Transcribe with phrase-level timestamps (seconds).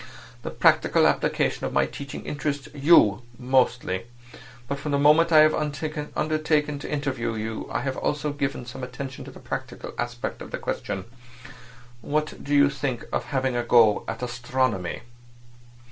[0.41, 4.07] The practical application of my teaching interests you mostly.
[4.67, 8.81] But from the moment I have undertaken to interview you I have also given some
[8.83, 11.05] attention to the practical aspect of the question.
[12.01, 15.03] What do you think of having a go at astronomy?"